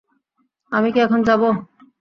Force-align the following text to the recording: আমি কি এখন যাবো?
আমি 0.71 0.89
কি 0.93 0.99
এখন 0.99 1.19
যাবো? 1.23 1.47